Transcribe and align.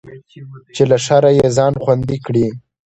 چې 0.75 0.83
له 0.91 0.97
شره 1.05 1.29
يې 1.37 1.47
ځان 1.57 1.73
خوندي 1.83 2.17
کړي. 2.25 2.47